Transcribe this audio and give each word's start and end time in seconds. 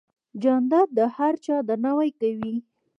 جانداد 0.43 0.87
د 0.97 0.99
هر 1.15 1.33
چا 1.45 1.55
درناوی 1.67 2.09
کوي. 2.19 2.55